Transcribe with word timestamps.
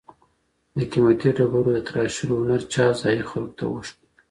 د 0.77 0.79
قیمتي 0.91 1.29
ډبرو 1.37 1.69
د 1.75 1.79
تراشلو 1.87 2.39
هنر 2.41 2.61
چا 2.73 2.85
ځایی 2.99 3.21
خلګو 3.29 3.55
ته 3.57 3.65
وښود؟ 3.67 3.97